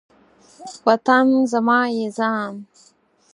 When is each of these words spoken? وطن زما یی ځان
وطن 0.87 1.27
زما 1.51 1.79
یی 1.95 2.05
ځان 2.17 2.53